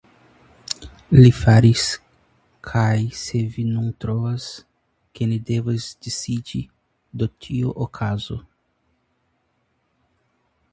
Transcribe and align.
Li 1.17 1.31
faris; 1.39 1.83
kaj 2.69 2.95
se 3.25 3.41
vi 3.57 3.65
nun 3.67 3.91
trovas, 4.05 4.49
ke 5.19 5.29
ni 5.35 5.39
devas 5.51 5.87
disiĝi, 6.07 6.65
do 7.21 7.31
tio 7.47 7.79
okazu. 7.89 8.43